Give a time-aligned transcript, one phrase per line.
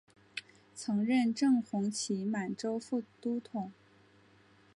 [0.73, 3.71] 曾任正红旗满洲副都统。